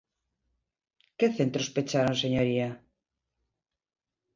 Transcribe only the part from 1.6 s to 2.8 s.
pecharon, señoría?